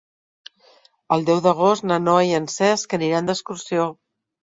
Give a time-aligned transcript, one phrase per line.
[1.17, 3.91] El deu d'agost na Noa i en Cesc aniran d'excursió.